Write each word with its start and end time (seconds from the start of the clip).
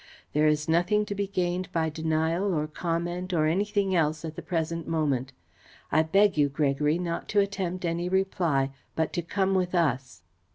There 0.33 0.47
is 0.47 0.67
nothing 0.67 1.05
to 1.05 1.13
be 1.13 1.27
gained 1.27 1.71
by 1.71 1.91
denial 1.91 2.55
or 2.55 2.65
comment 2.65 3.33
or 3.33 3.45
anything 3.45 3.93
else, 3.95 4.25
at 4.25 4.35
the 4.35 4.41
present 4.41 4.87
moment. 4.87 5.31
I 5.91 6.01
beg 6.01 6.39
you, 6.39 6.49
Gregory, 6.49 6.97
not 6.97 7.29
to 7.29 7.39
attempt 7.39 7.85
any 7.85 8.09
reply 8.09 8.71
but 8.95 9.13
to 9.13 9.21
come 9.21 9.53
with 9.53 9.75
us." 9.75 10.23